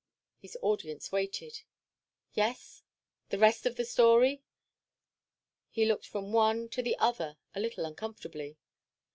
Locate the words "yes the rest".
2.33-3.67